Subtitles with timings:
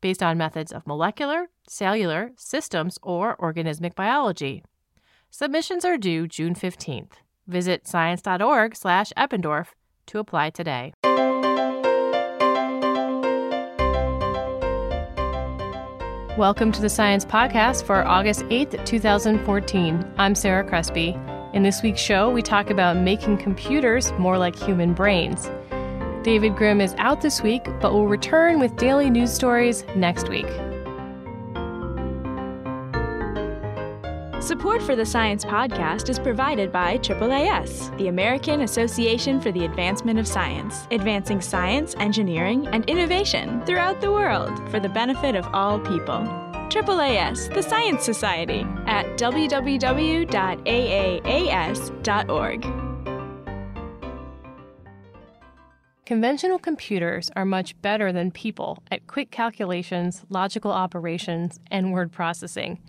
[0.00, 4.64] based on methods of molecular, cellular, systems, or organismic biology.
[5.30, 7.12] Submissions are due June 15th.
[7.46, 9.66] Visit science.org/eppendorf
[10.06, 10.92] to apply today.
[16.38, 20.04] Welcome to the Science Podcast for August 8th, 2014.
[20.18, 21.18] I'm Sarah Crespi.
[21.52, 25.50] In this week's show, we talk about making computers more like human brains.
[26.22, 30.48] David Grimm is out this week, but will return with daily news stories next week.
[34.40, 40.18] Support for the Science Podcast is provided by AAAS, the American Association for the Advancement
[40.18, 45.78] of Science, advancing science, engineering, and innovation throughout the world for the benefit of all
[45.78, 46.20] people.
[46.70, 50.28] AAAS, the Science Society, at www.aaas.org.
[56.08, 62.80] Conventional computers are much better than people at quick calculations, logical operations, and word processing.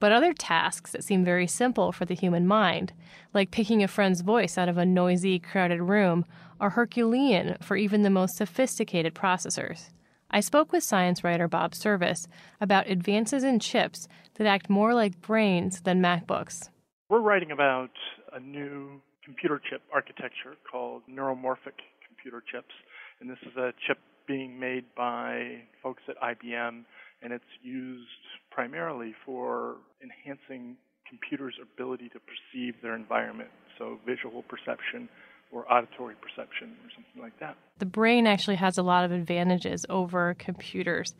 [0.00, 2.94] But other tasks that seem very simple for the human mind,
[3.34, 6.24] like picking a friend's voice out of a noisy, crowded room,
[6.58, 9.90] are Herculean for even the most sophisticated processors.
[10.30, 12.26] I spoke with science writer Bob Service
[12.58, 16.70] about advances in chips that act more like brains than MacBooks.
[17.10, 17.90] We're writing about
[18.32, 21.76] a new computer chip architecture called neuromorphic
[22.22, 22.74] computer chips.
[23.20, 26.84] And this is a chip being made by folks at IBM,
[27.22, 28.06] and it's used
[28.50, 30.76] primarily for enhancing
[31.08, 35.08] computers' ability to perceive their environment, so visual perception
[35.52, 37.56] or auditory perception or something like that.
[37.78, 41.14] The brain actually has a lot of advantages over computers.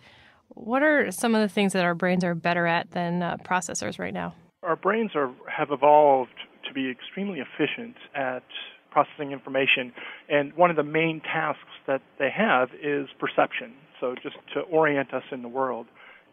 [0.48, 3.98] What are some of the things that our brains are better at than uh, processors
[3.98, 4.34] right now?
[4.62, 6.30] Our brains are, have evolved
[6.66, 8.44] to be extremely efficient at
[8.92, 9.92] processing information,
[10.28, 13.72] and one of the main tasks that they have is perception.
[14.00, 15.86] So, just to orient us in the world,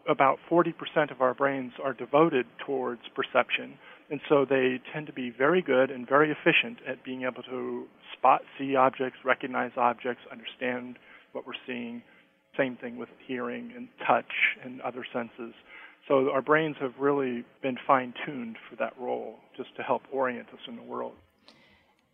[0.08, 3.78] about 40% of our brains are devoted towards perception.
[4.10, 7.86] And so they tend to be very good and very efficient at being able to
[8.16, 10.98] spot, see objects, recognize objects, understand
[11.32, 12.02] what we're seeing.
[12.56, 14.32] Same thing with hearing and touch
[14.64, 15.54] and other senses.
[16.08, 20.48] So our brains have really been fine tuned for that role, just to help orient
[20.48, 21.12] us in the world.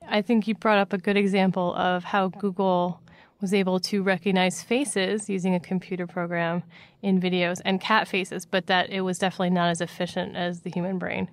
[0.08, 3.00] I think you brought up a good example of how Google
[3.40, 6.62] was able to recognize faces using a computer program
[7.02, 10.70] in videos and cat faces, but that it was definitely not as efficient as the
[10.70, 11.28] human brain.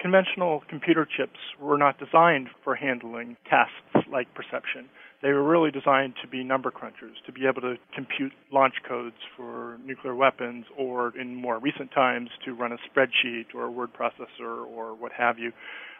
[0.00, 4.88] Conventional computer chips were not designed for handling tasks like perception.
[5.20, 9.16] They were really designed to be number crunchers, to be able to compute launch codes
[9.36, 13.90] for nuclear weapons, or in more recent times, to run a spreadsheet or a word
[13.92, 15.52] processor or what have you.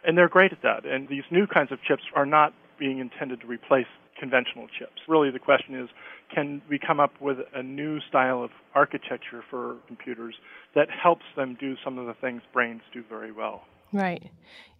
[0.05, 0.85] And they're great at that.
[0.85, 3.87] And these new kinds of chips are not being intended to replace
[4.17, 5.01] conventional chips.
[5.07, 5.89] Really, the question is
[6.33, 10.35] can we come up with a new style of architecture for computers
[10.75, 13.63] that helps them do some of the things brains do very well?
[13.91, 14.31] Right.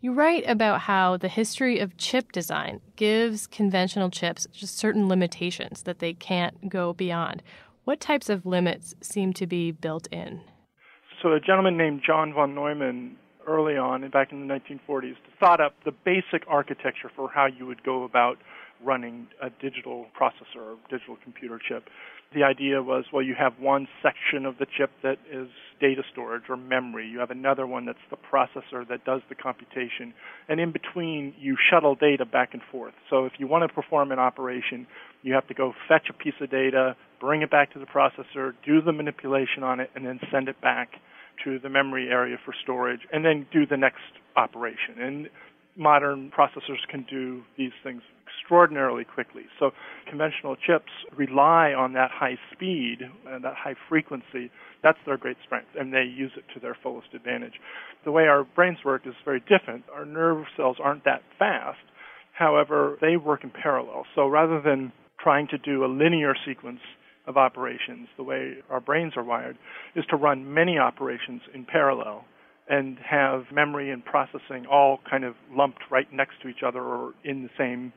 [0.01, 5.83] You write about how the history of chip design gives conventional chips just certain limitations
[5.83, 7.43] that they can't go beyond.
[7.83, 10.41] What types of limits seem to be built in?
[11.21, 15.73] So, a gentleman named John von Neumann, early on, back in the 1940s, thought up
[15.83, 18.37] the basic architecture for how you would go about
[18.83, 21.87] running a digital processor or digital computer chip.
[22.33, 25.47] The idea was, well, you have one section of the chip that is
[25.81, 27.07] data storage or memory.
[27.07, 30.13] You have another one that's the processor that does the computation.
[30.47, 32.93] And in between, you shuttle data back and forth.
[33.09, 34.85] So if you want to perform an operation,
[35.23, 38.53] you have to go fetch a piece of data, bring it back to the processor,
[38.63, 40.89] do the manipulation on it, and then send it back
[41.43, 44.03] to the memory area for storage, and then do the next
[44.35, 44.99] operation.
[44.99, 45.29] And
[45.75, 48.01] modern processors can do these things
[48.49, 49.43] extraordinarily quickly.
[49.59, 49.71] So
[50.09, 52.97] conventional chips rely on that high speed
[53.27, 54.49] and that high frequency
[54.81, 57.55] That's their great strength, and they use it to their fullest advantage.
[58.05, 59.83] The way our brains work is very different.
[59.93, 61.79] Our nerve cells aren't that fast.
[62.31, 64.05] However, they work in parallel.
[64.15, 66.79] So rather than trying to do a linear sequence
[67.27, 69.57] of operations, the way our brains are wired,
[69.95, 72.23] is to run many operations in parallel
[72.69, 77.13] and have memory and processing all kind of lumped right next to each other or
[77.25, 77.91] in the same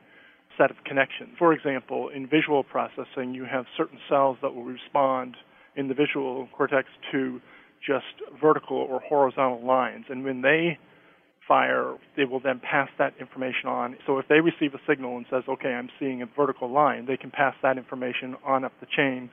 [0.57, 1.31] set of connections.
[1.37, 5.35] For example, in visual processing, you have certain cells that will respond
[5.75, 7.41] in the visual cortex to
[7.85, 8.05] just
[8.41, 10.05] vertical or horizontal lines.
[10.09, 10.77] And when they
[11.47, 13.97] fire, they will then pass that information on.
[14.07, 17.17] So if they receive a signal and says, okay, I'm seeing a vertical line, they
[17.17, 19.29] can pass that information on up the chain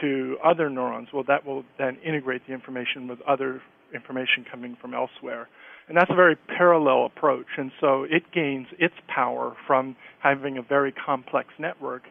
[0.00, 1.08] to other neurons.
[1.12, 3.60] Well, that will then integrate the information with other
[3.94, 5.48] information coming from elsewhere.
[5.88, 7.46] And that's a very parallel approach.
[7.56, 12.02] And so it gains its power from having a very complex network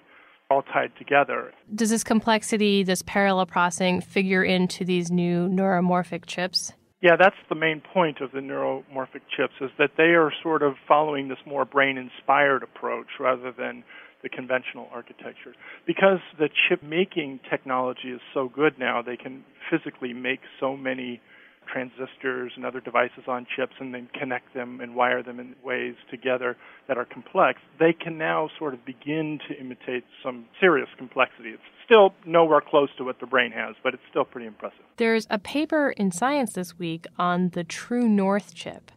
[0.50, 1.52] all tied together.
[1.74, 6.72] Does this complexity, this parallel processing, figure into these new neuromorphic chips?
[7.02, 10.76] Yeah, that's the main point of the neuromorphic chips is that they are sort of
[10.88, 13.84] following this more brain inspired approach rather than
[14.26, 15.54] the conventional architecture.
[15.86, 21.22] Because the chip making technology is so good now, they can physically make so many
[21.72, 25.94] transistors and other devices on chips and then connect them and wire them in ways
[26.10, 26.58] together
[26.88, 31.50] that are complex, they can now sort of begin to imitate some serious complexity.
[31.50, 34.86] It's still nowhere close to what the brain has, but it's still pretty impressive.
[34.98, 38.92] There's a paper in Science this week on the True North chip.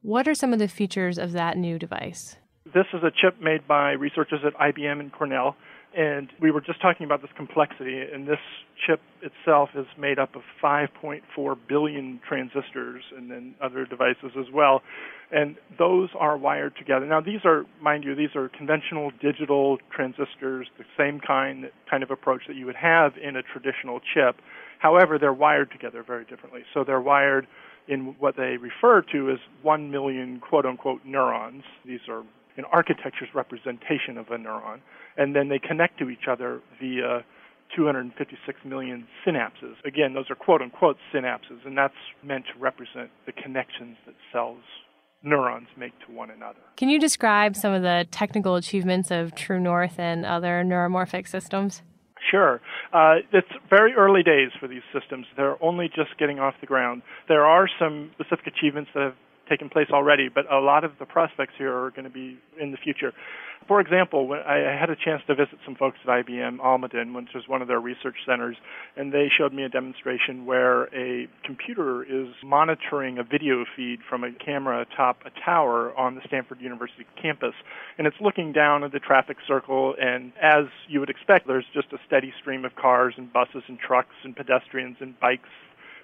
[0.00, 2.36] What are some of the features of that new device?
[2.74, 5.56] This is a chip made by researchers at IBM and Cornell
[5.96, 8.40] and we were just talking about this complexity, and this
[8.84, 14.82] chip itself is made up of 5.4 billion transistors and then other devices as well.
[15.30, 17.06] And those are wired together.
[17.06, 22.10] Now, these are, mind you, these are conventional digital transistors, the same kind, kind of
[22.10, 24.40] approach that you would have in a traditional chip.
[24.80, 26.62] However, they're wired together very differently.
[26.74, 27.46] So they're wired
[27.86, 31.62] in what they refer to as 1 million quote unquote neurons.
[31.86, 32.24] These are
[32.56, 34.80] an architecture's representation of a neuron
[35.16, 37.24] and then they connect to each other via
[37.74, 39.74] 256 million synapses.
[39.84, 44.62] Again, those are quote unquote synapses, and that's meant to represent the connections that cells,
[45.22, 46.58] neurons make to one another.
[46.76, 51.82] Can you describe some of the technical achievements of True North and other neuromorphic systems?
[52.30, 52.60] Sure.
[52.92, 55.26] Uh, it's very early days for these systems.
[55.36, 57.02] They're only just getting off the ground.
[57.28, 59.14] There are some specific achievements that have
[59.48, 62.70] taken place already, but a lot of the prospects here are going to be in
[62.70, 63.12] the future.
[63.66, 67.34] For example, when I had a chance to visit some folks at IBM Almaden, which
[67.34, 68.56] is one of their research centers,
[68.94, 74.22] and they showed me a demonstration where a computer is monitoring a video feed from
[74.22, 77.54] a camera atop a tower on the Stanford University campus,
[77.96, 81.90] and it's looking down at the traffic circle, and as you would expect, there's just
[81.92, 85.48] a steady stream of cars and buses and trucks and pedestrians and bikes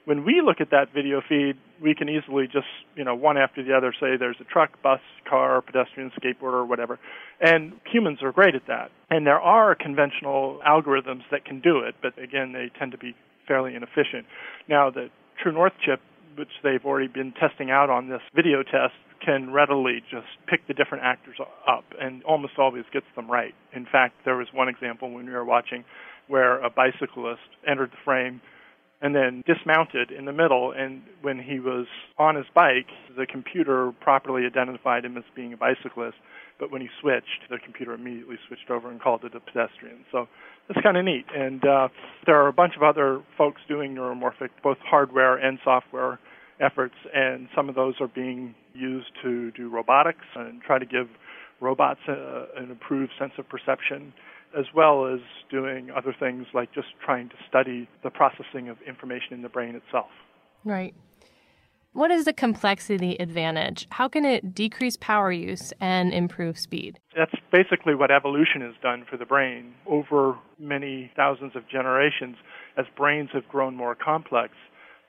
[0.04, 2.66] when we look at that video feed, we can easily just,
[2.96, 6.98] you know, one after the other say there's a truck, bus, car, pedestrian, skateboarder, whatever.
[7.40, 8.90] And humans are great at that.
[9.10, 13.14] And there are conventional algorithms that can do it, but again, they tend to be
[13.46, 14.26] fairly inefficient.
[14.68, 15.10] Now, the
[15.42, 16.00] True North chip,
[16.36, 18.94] which they've already been testing out on this video test,
[19.24, 21.36] can readily just pick the different actors
[21.68, 23.54] up and almost always gets them right.
[23.74, 25.84] In fact, there was one example when we were watching
[26.28, 28.40] where a bicyclist entered the frame
[29.02, 30.72] and then dismounted in the middle.
[30.76, 31.86] And when he was
[32.18, 36.16] on his bike, the computer properly identified him as being a bicyclist.
[36.58, 40.04] But when he switched, the computer immediately switched over and called it a pedestrian.
[40.12, 40.28] So
[40.68, 41.24] it's kind of neat.
[41.34, 41.88] And uh,
[42.26, 46.18] there are a bunch of other folks doing neuromorphic, both hardware and software
[46.60, 51.08] efforts, and some of those are being used to do robotics and try to give
[51.60, 54.12] robots a, an improved sense of perception
[54.58, 59.32] as well as doing other things like just trying to study the processing of information
[59.32, 60.10] in the brain itself.
[60.64, 60.94] Right.
[61.92, 63.88] What is the complexity advantage?
[63.90, 67.00] How can it decrease power use and improve speed?
[67.16, 69.74] That's basically what evolution has done for the brain.
[69.86, 72.36] Over many thousands of generations,
[72.78, 74.54] as brains have grown more complex,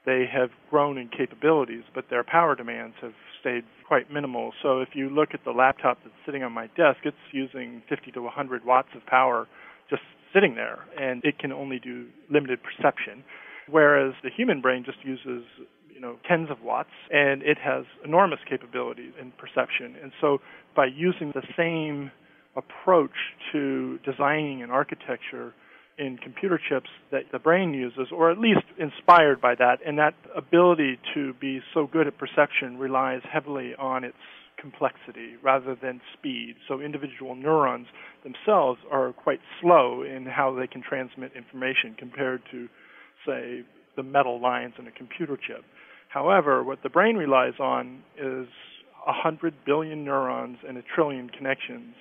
[0.05, 4.51] they have grown in capabilities, but their power demands have stayed quite minimal.
[4.61, 8.11] So if you look at the laptop that's sitting on my desk, it's using 50
[8.11, 9.47] to 100 watts of power
[9.89, 10.01] just
[10.33, 13.23] sitting there, and it can only do limited perception.
[13.69, 15.43] Whereas the human brain just uses
[15.93, 19.95] you know tens of watts, and it has enormous capability in perception.
[20.01, 20.39] And so
[20.75, 22.11] by using the same
[22.55, 25.53] approach to designing an architecture
[26.01, 29.77] in computer chips that the brain uses, or at least inspired by that.
[29.85, 34.17] And that ability to be so good at perception relies heavily on its
[34.59, 36.55] complexity rather than speed.
[36.67, 37.85] So individual neurons
[38.23, 42.67] themselves are quite slow in how they can transmit information compared to,
[43.25, 43.61] say,
[43.95, 45.63] the metal lines in a computer chip.
[46.09, 48.47] However, what the brain relies on is
[49.05, 51.93] 100 billion neurons and a trillion connections.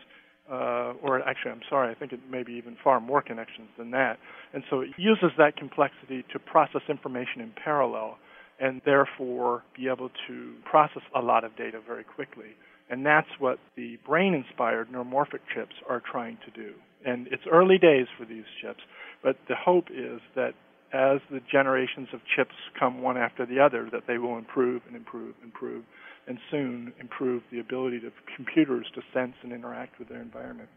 [0.51, 3.93] Uh, or actually, I'm sorry, I think it may be even far more connections than
[3.93, 4.19] that.
[4.53, 8.19] And so it uses that complexity to process information in parallel
[8.59, 12.57] and therefore be able to process a lot of data very quickly.
[12.91, 16.75] And that's what the brain inspired neuromorphic chips are trying to do.
[17.07, 18.81] And it's early days for these chips,
[19.23, 20.55] but the hope is that
[20.93, 24.97] as the generations of chips come one after the other, that they will improve and
[24.97, 25.85] improve and improve,
[26.27, 30.69] and soon improve the ability of computers to sense and interact with their environment.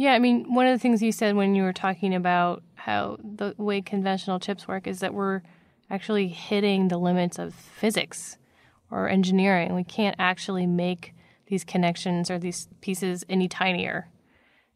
[0.00, 3.18] Yeah, I mean, one of the things you said when you were talking about how
[3.22, 5.42] the way conventional chips work is that we're
[5.90, 8.38] actually hitting the limits of physics
[8.90, 9.74] or engineering.
[9.74, 11.12] We can't actually make
[11.48, 14.08] these connections or these pieces any tinier.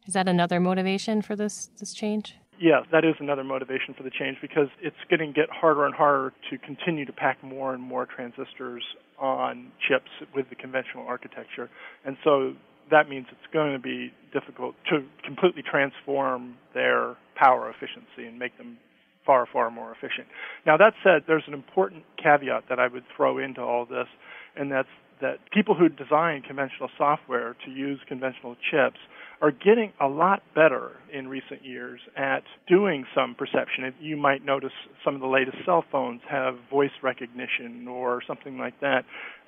[0.05, 2.35] Is that another motivation for this this change?
[2.59, 6.33] Yeah, that is another motivation for the change because it's to get harder and harder
[6.51, 8.83] to continue to pack more and more transistors
[9.17, 11.71] on chips with the conventional architecture.
[12.05, 12.53] And so
[12.91, 18.57] that means it's going to be difficult to completely transform their power efficiency and make
[18.57, 18.77] them
[19.25, 20.27] far, far more efficient.
[20.65, 24.07] Now, that said, there's an important caveat that I would throw into all this,
[24.55, 24.89] and that's
[25.21, 28.99] that people who design conventional software to use conventional chips
[29.41, 33.93] are getting a lot better in recent years at doing some perception.
[33.99, 34.71] You might notice
[35.03, 39.03] some of the latest cell phones have voice recognition or something like that.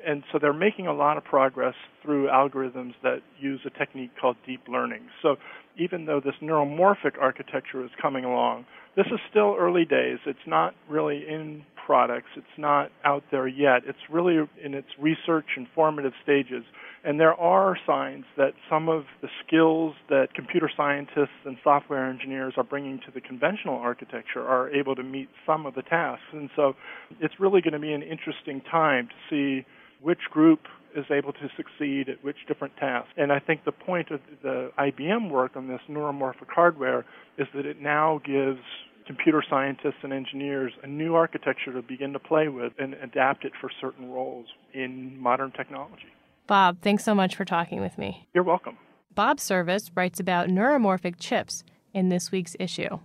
[0.05, 4.35] And so they're making a lot of progress through algorithms that use a technique called
[4.45, 5.03] deep learning.
[5.21, 5.37] So
[5.77, 8.65] even though this neuromorphic architecture is coming along,
[8.95, 10.19] this is still early days.
[10.25, 12.27] It's not really in products.
[12.35, 13.83] It's not out there yet.
[13.87, 16.65] It's really in its research and formative stages.
[17.05, 22.55] And there are signs that some of the skills that computer scientists and software engineers
[22.57, 26.25] are bringing to the conventional architecture are able to meet some of the tasks.
[26.33, 26.73] And so
[27.21, 29.65] it's really going to be an interesting time to see
[30.01, 30.59] which group
[30.95, 33.11] is able to succeed at which different tasks.
[33.15, 37.05] And I think the point of the IBM work on this neuromorphic hardware
[37.37, 38.59] is that it now gives
[39.07, 43.53] computer scientists and engineers a new architecture to begin to play with and adapt it
[43.59, 46.11] for certain roles in modern technology.
[46.45, 48.27] Bob, thanks so much for talking with me.
[48.33, 48.77] You're welcome.
[49.15, 52.99] Bob Service writes about neuromorphic chips in this week's issue.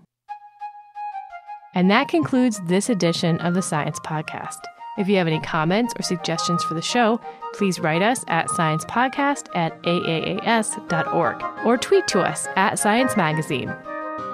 [1.75, 4.59] And that concludes this edition of the Science Podcast.
[4.99, 7.19] If you have any comments or suggestions for the show,
[7.55, 13.75] please write us at sciencepodcast at aaas.org or tweet to us at Science Magazine.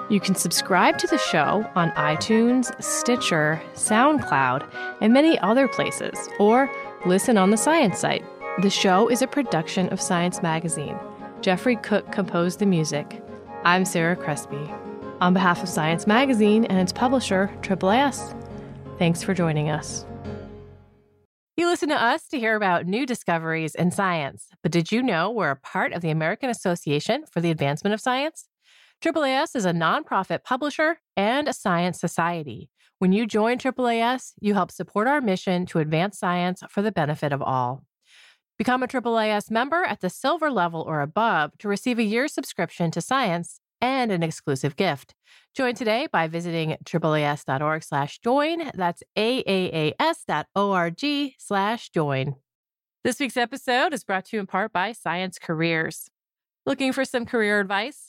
[0.09, 4.67] You can subscribe to the show on iTunes, Stitcher, SoundCloud,
[5.01, 6.67] and many other places, or
[7.05, 8.25] listen on the Science site.
[8.63, 10.97] The show is a production of Science Magazine.
[11.41, 13.21] Jeffrey Cook composed the music.
[13.63, 14.67] I'm Sarah Crespi.
[15.21, 18.35] On behalf of Science Magazine and its publisher, AAAS,
[18.97, 20.07] thanks for joining us.
[21.55, 25.29] You listen to us to hear about new discoveries in science, but did you know
[25.29, 28.48] we're a part of the American Association for the Advancement of Science?
[29.01, 32.69] AAAS is a nonprofit publisher and a science society.
[32.97, 37.31] When you join AAAS, you help support our mission to advance science for the benefit
[37.31, 37.85] of all.
[38.57, 42.91] Become a AAAS member at the silver level or above to receive a year's subscription
[42.91, 45.15] to science and an exclusive gift.
[45.55, 48.69] Join today by visiting AAAS.org slash join.
[48.75, 51.05] That's AAAS.org
[51.37, 52.35] slash join.
[53.05, 56.09] This week's episode is brought to you in part by Science Careers.
[56.65, 58.08] Looking for some career advice?